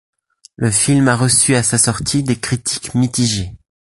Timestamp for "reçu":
1.15-1.53